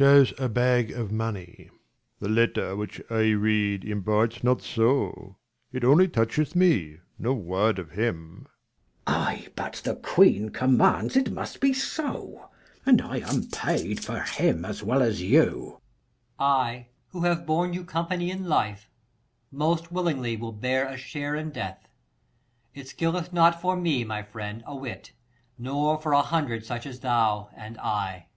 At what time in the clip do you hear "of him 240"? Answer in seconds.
7.80-9.10